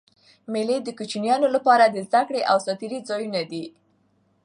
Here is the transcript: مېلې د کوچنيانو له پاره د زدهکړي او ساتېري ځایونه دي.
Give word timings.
مېلې 0.51 0.77
د 0.83 0.89
کوچنيانو 0.97 1.47
له 1.55 1.59
پاره 1.65 1.85
د 1.89 1.97
زدهکړي 2.07 2.41
او 2.51 2.57
ساتېري 2.65 2.99
ځایونه 3.09 3.41
دي. 3.51 3.65